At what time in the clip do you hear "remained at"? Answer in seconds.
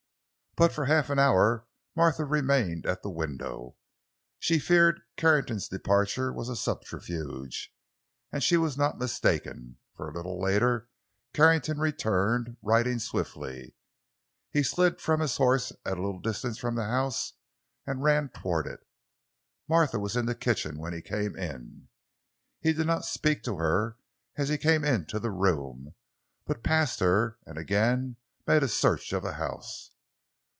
2.25-3.03